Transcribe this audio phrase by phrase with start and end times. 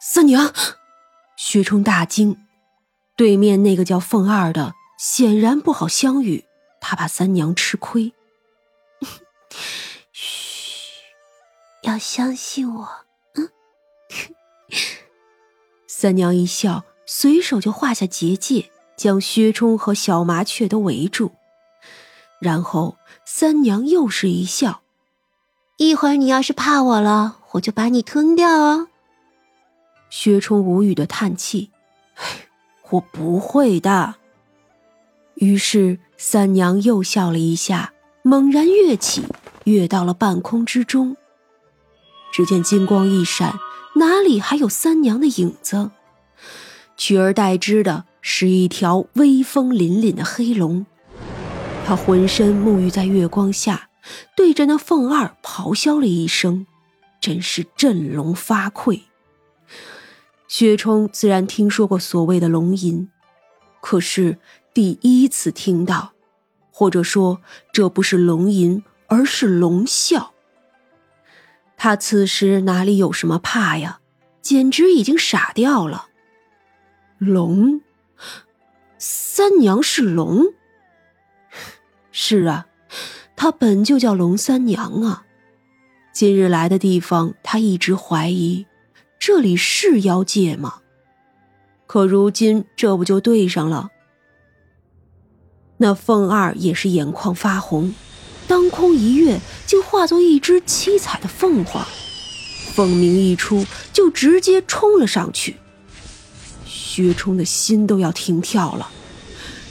[0.00, 0.52] 三娘，
[1.36, 2.36] 薛冲大惊，
[3.16, 6.44] 对面那个叫凤二的显然不好相遇，
[6.80, 8.12] 他怕三娘吃亏。
[10.12, 11.02] 嘘，
[11.82, 12.88] 要相信我。
[13.34, 13.50] 嗯，
[15.88, 21.32] 三娘一笑，随手就画下结界，将薛冲和小麻雀都围住。
[22.40, 24.82] 然后三娘又是一笑
[25.76, 28.88] ：“一会儿你要是怕我了，我就把你吞掉哦。”
[30.10, 31.70] 薛冲无语的叹气
[32.90, 34.16] ：“我不会的。”
[35.36, 39.24] 于是三娘又笑了一下，猛然跃起，
[39.64, 41.16] 跃到了半空之中。
[42.32, 43.58] 只见金光一闪，
[43.96, 45.90] 哪里还有三娘的影子？
[46.96, 50.84] 取而代之的是一条威风凛凛的黑龙。
[51.86, 53.88] 他浑身沐浴在月光下，
[54.36, 56.66] 对着那凤二咆哮了一声，
[57.20, 59.02] 真是振聋发聩。
[60.48, 63.08] 薛冲自然听说过所谓的龙吟，
[63.82, 64.38] 可是
[64.72, 66.14] 第一次听到，
[66.72, 67.40] 或者说
[67.70, 70.30] 这不是龙吟，而是龙啸。
[71.76, 74.00] 他此时哪里有什么怕呀？
[74.40, 76.06] 简直已经傻掉了。
[77.18, 77.82] 龙，
[78.96, 80.54] 三娘是龙。
[82.10, 82.66] 是啊，
[83.36, 85.26] 她本就叫龙三娘啊。
[86.12, 88.66] 今日来的地方，他一直怀疑。
[89.18, 90.76] 这里是妖界吗？
[91.86, 93.90] 可如今这不就对上了？
[95.78, 97.94] 那凤二也是眼眶发红，
[98.46, 101.84] 当空一跃，竟化作一只七彩的凤凰，
[102.74, 105.56] 凤鸣一出，就直接冲了上去。
[106.64, 108.88] 薛冲的心都要停跳了，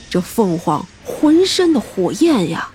[0.09, 2.71] 这凤凰浑身的火焰呀！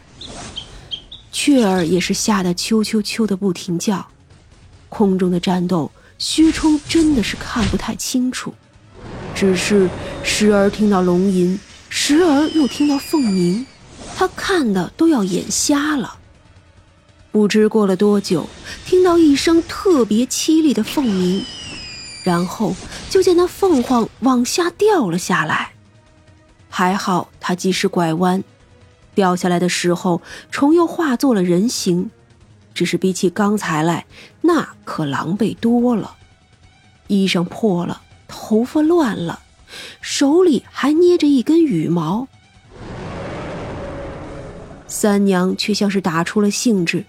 [1.31, 4.07] 雀儿也是吓得啾啾啾的不停叫，
[4.89, 5.91] 空中的战斗。
[6.23, 8.55] 薛冲真的是看不太清楚，
[9.35, 9.91] 只是
[10.23, 13.67] 时而听到龙吟，时而又听到凤鸣，
[14.15, 16.19] 他看的都要眼瞎了。
[17.33, 18.49] 不知过了多久，
[18.87, 21.45] 听到一声特别凄厉的凤鸣，
[22.23, 22.77] 然后
[23.11, 25.73] 就见那凤凰往下掉了下来。
[26.69, 28.45] 还好他及时拐弯，
[29.13, 30.23] 掉下来的时候
[30.53, 32.13] 重又化作了人形。
[32.75, 34.07] 只是比起刚才来，
[34.43, 36.17] 那可狼狈多了。
[37.09, 39.41] 衣裳破了，头发乱了，
[40.01, 42.29] 手里还捏着一根羽毛。
[44.87, 47.05] 三娘却像是打出了兴致，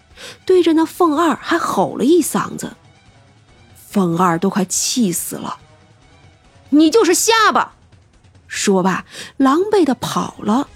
[0.45, 2.75] 对着那凤二还吼了一嗓子。
[3.75, 5.59] 凤二都快气死了
[6.71, 7.75] ：“你就是瞎吧！”
[8.47, 9.05] 说罢，
[9.37, 10.67] 狼狈的跑了。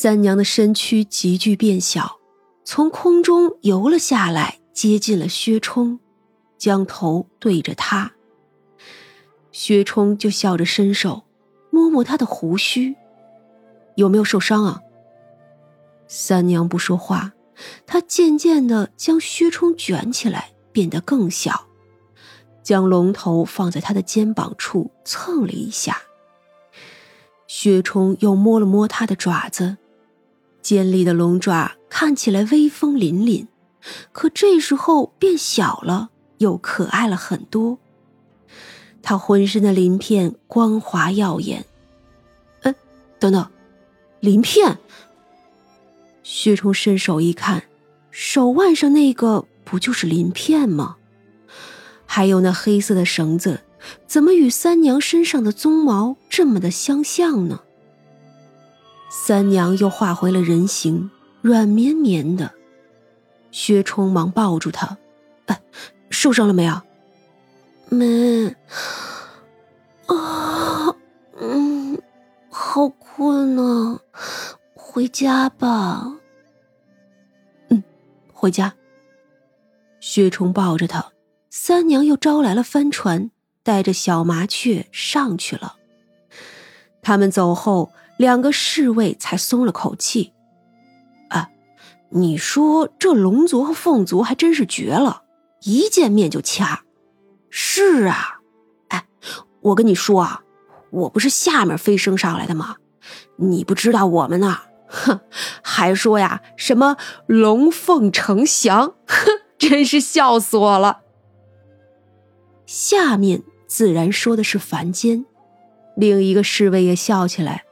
[0.00, 2.20] 三娘的身躯急剧变小，
[2.64, 5.98] 从空中游了下来，接近了薛冲，
[6.56, 8.12] 将头对着他。
[9.50, 11.24] 薛冲就笑着伸手
[11.72, 12.94] 摸摸他的胡须，
[13.96, 14.80] 有没有受伤啊？
[16.06, 17.32] 三娘不说话，
[17.84, 21.66] 她渐渐的将薛冲卷起来，变得更小，
[22.62, 26.00] 将龙头放在他的肩膀处蹭了一下。
[27.48, 29.76] 薛冲又摸了摸他的爪子。
[30.68, 33.46] 尖利的龙爪看起来威风凛凛，
[34.12, 37.78] 可这时候变小了，又可爱了很多。
[39.00, 41.64] 它浑身的鳞片光滑耀眼。
[42.64, 42.74] 哎，
[43.18, 43.50] 等等，
[44.20, 44.76] 鳞片！
[46.22, 47.62] 薛冲伸手一看，
[48.10, 50.96] 手腕上那个不就是鳞片吗？
[52.04, 53.62] 还有那黑色的绳子，
[54.06, 57.60] 怎么与三娘身上的鬃毛这么的相像呢？
[59.10, 61.10] 三娘又化回了人形，
[61.40, 62.52] 软绵绵的。
[63.50, 64.98] 薛冲忙抱住她
[65.46, 65.60] ：“哎，
[66.10, 66.80] 受伤了没有
[67.88, 68.54] ？”“没。
[70.06, 70.94] ”“啊，
[71.40, 72.00] 嗯，
[72.50, 74.00] 好困啊，
[74.74, 76.18] 回家吧。
[77.70, 77.82] ”“嗯，
[78.32, 78.74] 回家。”
[80.00, 81.12] 薛冲抱着她，
[81.48, 83.30] 三娘又招来了帆船，
[83.62, 85.76] 带着小麻雀上去了。
[87.00, 87.90] 他们走后。
[88.18, 90.34] 两个侍卫才松了口气。
[91.30, 91.48] 啊，
[92.10, 95.22] 你说这龙族和凤族还真是绝了，
[95.62, 96.82] 一见面就掐。
[97.48, 98.40] 是啊，
[98.88, 99.06] 哎，
[99.62, 100.42] 我跟你说啊，
[100.90, 102.76] 我不是下面飞升上来的吗？
[103.36, 105.20] 你不知道我们呐，哼，
[105.62, 111.02] 还说呀什么龙凤呈祥，哼，真是笑死我了。
[112.66, 115.24] 下面自然说的是凡间，
[115.96, 117.64] 另一个侍卫也笑起来。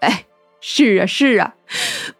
[0.00, 0.26] 哎，
[0.60, 1.54] 是啊是啊，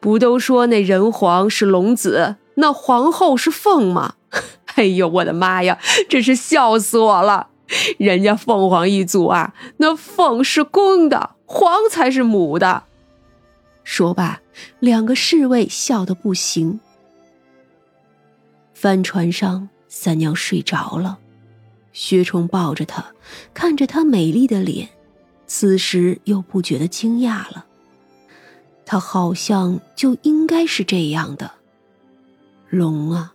[0.01, 4.15] 不都说那人皇是龙子，那皇后是凤吗？
[4.77, 5.79] 哎呦，我的妈呀，
[6.09, 7.49] 真是笑死我了！
[7.99, 12.85] 人家凤凰一族啊，那凤是公的，凰才是母的。
[13.83, 14.41] 说罢，
[14.81, 16.81] 两个侍卫笑得不行。
[18.75, 21.19] 帆船上，三娘睡着了，
[21.93, 23.05] 薛冲抱着她，
[23.53, 24.89] 看着她美丽的脸，
[25.47, 27.65] 此时又不觉得惊讶了。
[28.91, 31.53] 他好像就应该是这样的。
[32.71, 33.35] 龙啊，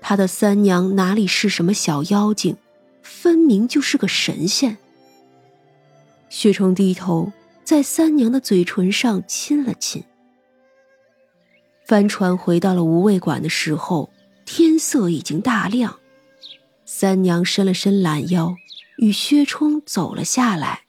[0.00, 2.56] 他的三娘哪里是什么小妖精，
[3.00, 4.78] 分明就是个神仙。
[6.28, 7.32] 薛冲低头
[7.62, 10.02] 在三娘的嘴唇上亲了亲。
[11.86, 14.10] 帆船回到了无畏馆的时候，
[14.44, 16.00] 天色已经大亮。
[16.84, 18.56] 三娘伸了伸懒腰，
[18.98, 20.86] 与薛冲走了下来。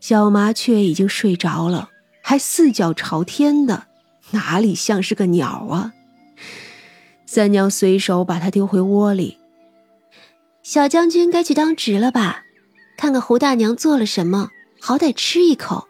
[0.00, 1.90] 小麻雀已经睡着了。
[2.32, 3.88] 还四脚朝天的，
[4.30, 5.92] 哪里像是个鸟啊！
[7.26, 9.36] 三娘随手把它丢回窝里。
[10.62, 12.44] 小将军该去当值了吧？
[12.96, 14.48] 看看胡大娘做了什么，
[14.80, 15.86] 好歹吃一口。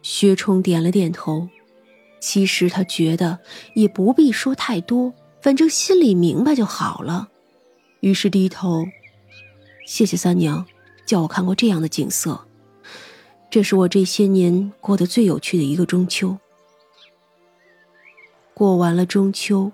[0.00, 1.50] 薛冲点了点头。
[2.22, 3.40] 其实他觉得
[3.74, 5.12] 也不必说太多，
[5.42, 7.28] 反正心里明白就好了。
[8.00, 8.86] 于是低头，
[9.86, 10.64] 谢谢三娘，
[11.04, 12.46] 叫我看过这样的景色。
[13.50, 16.38] 这是我这些年过得最有趣的一个中秋。
[18.54, 19.72] 过完了中秋，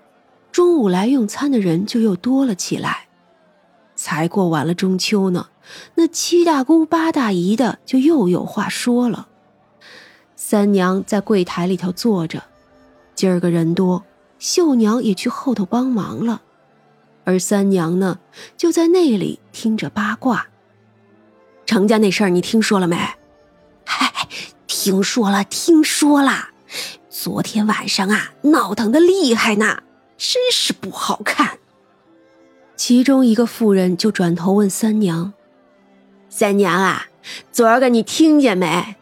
[0.50, 3.08] 中午来用餐的人就又多了起来。
[3.94, 5.48] 才过完了中秋呢，
[5.96, 9.28] 那七大姑八大姨的就又有话说了。
[10.36, 12.44] 三娘在柜台里头坐着，
[13.14, 14.04] 今儿个人多，
[14.38, 16.42] 秀娘也去后头帮忙了，
[17.24, 18.20] 而三娘呢，
[18.56, 20.46] 就在那里听着八卦。
[21.64, 22.96] 程家那事儿你听说了没？
[24.86, 26.50] 听说了，听说了。
[27.10, 29.82] 昨天晚上啊，闹腾的厉害呢，
[30.16, 31.58] 真是不好看。
[32.76, 35.32] 其中一个妇人就转头问三娘
[36.30, 37.08] ：“三娘啊，
[37.50, 38.94] 昨儿个你听见没？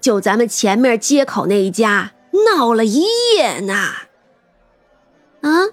[0.00, 2.10] 就咱们前面街口那一家
[2.56, 3.04] 闹了一
[3.36, 3.74] 夜呢。”
[5.42, 5.66] 啊，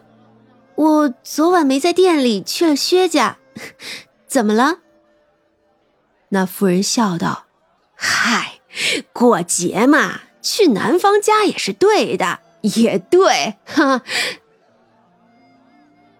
[0.75, 3.39] 我昨晚没在店里，去了薛家，
[4.29, 4.81] 怎么了？
[6.29, 7.45] 那妇人笑道。
[7.95, 8.56] 嗨，
[9.13, 14.01] 过节嘛，去男方家也是对的，也对，哈。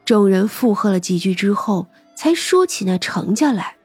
[0.06, 3.76] 众人附和了几句之后，才说起那程家来。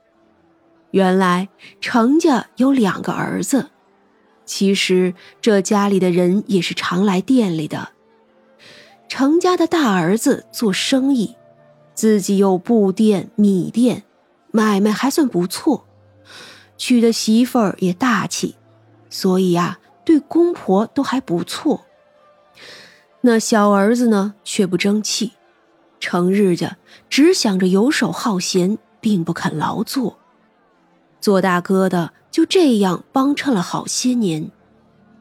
[0.92, 1.48] 原来
[1.80, 3.70] 程家有两个儿子，
[4.44, 7.90] 其实这家里的人也是常来店里的。
[9.08, 11.36] 程家的大儿子做生意，
[11.94, 14.04] 自己有布店、米店，
[14.50, 15.86] 买卖还算不错。
[16.76, 18.56] 娶的媳妇儿也大气，
[19.12, 21.84] 所以呀，对公婆都还不错。
[23.20, 25.32] 那小儿子呢，却不争气，
[26.00, 26.78] 成日家
[27.10, 30.18] 只想着游手好闲，并不肯劳作。
[31.20, 34.50] 做大哥的就这样帮衬了好些年，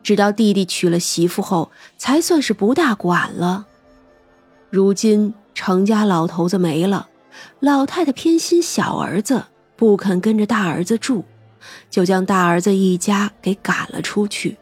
[0.02, 3.68] 直到弟弟娶了媳妇后，才算是不大管了。
[4.70, 7.10] 如今程家老头子没了，
[7.60, 11.26] 老太太偏心小儿子，不肯跟着大儿子住。
[11.90, 14.58] 就将大儿子一家给赶了出去。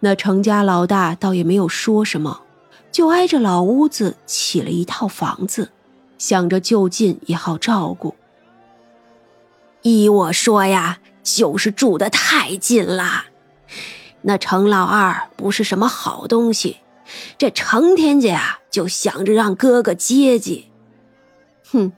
[0.00, 2.42] 那程家老大倒也没有说什么，
[2.92, 5.70] 就挨着老屋子起了一套房子，
[6.18, 8.14] 想着就近也好照顾。
[9.82, 13.26] 依我说呀，就是住的太近了。
[14.22, 16.78] 那程老二不是什么好东西，
[17.38, 20.68] 这成天家呀就想着让哥哥接济。
[21.72, 21.92] 哼，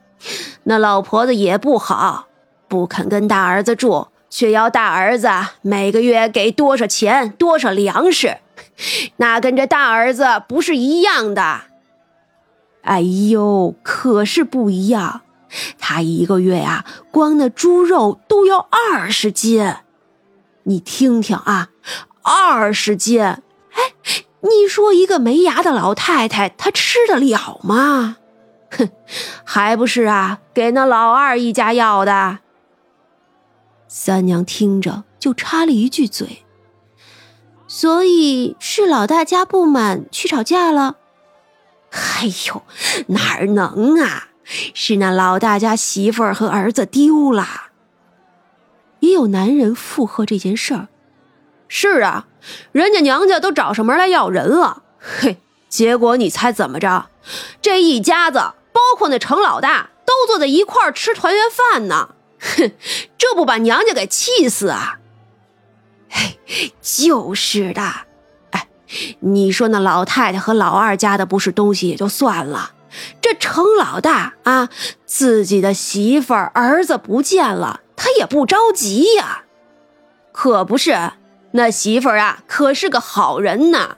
[0.63, 2.28] 那老婆子也不好。
[2.69, 5.27] 不肯跟大儿子住，却要大儿子
[5.61, 8.37] 每个月给多少钱、多少粮食，
[9.17, 11.61] 那跟这大儿子不是一样的？
[12.83, 15.21] 哎呦，可是不一样！
[15.79, 19.75] 他一个月呀，光那猪肉都要二十斤，
[20.63, 21.69] 你听听啊，
[22.21, 23.21] 二十斤！
[23.21, 23.41] 哎，
[24.41, 28.17] 你说一个没牙的老太太，她吃得了吗？
[28.71, 28.89] 哼，
[29.43, 32.39] 还不是啊，给那老二一家要的。
[33.91, 36.45] 三娘听着，就插了一句嘴
[37.67, 40.97] ：“所以是老大家不满去吵架了
[41.91, 42.61] ？”“哎呦，
[43.07, 44.27] 哪儿能啊！
[44.43, 47.47] 是那老大家媳妇儿和儿子丢了。”
[49.01, 50.87] 也有男人附和这件事儿
[51.67, 52.27] ：“是啊，
[52.71, 54.83] 人家娘家都找上门来要人了。
[54.99, 57.07] 嘿，结果你猜怎么着？
[57.59, 58.37] 这一家子，
[58.71, 62.71] 包括那程老大，都坐在一块儿吃团圆饭呢。”哼，
[63.17, 64.99] 这不把娘家给气死啊！
[66.09, 66.39] 嘿，
[66.81, 67.81] 就是的。
[68.51, 68.67] 哎，
[69.19, 72.71] 你说那老太太和老二家的不是东西也就算了，
[73.21, 74.69] 这程老大啊，
[75.05, 79.43] 自己的媳妇儿、儿子不见了，他也不着急呀。
[80.31, 81.11] 可不是，
[81.51, 83.97] 那媳妇儿啊，可是个好人呢。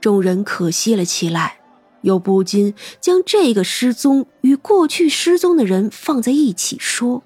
[0.00, 1.57] 众人可惜了起来，
[2.02, 7.22] 又不禁将这个失踪与过去失踪的人放在一起说。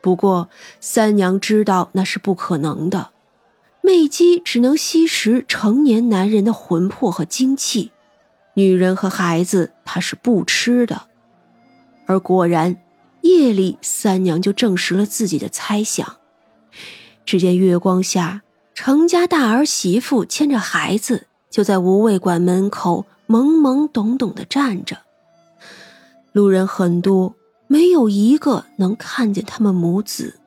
[0.00, 0.48] 不过
[0.80, 3.10] 三娘知道那是不可能的。
[3.80, 7.90] 魅姬只能吸食成年男人的魂魄和精气，
[8.54, 11.02] 女人和孩子她是不吃的。
[12.06, 12.76] 而果然，
[13.22, 16.16] 夜里三娘就证实了自己的猜想。
[17.24, 18.42] 只见月光下，
[18.74, 24.98] 程家大儿媳妇牵着孩子，就在无味馆门口懵懵懂懂的站着。
[26.32, 27.34] 路人很多，
[27.66, 30.40] 没有一个能看见他们母子。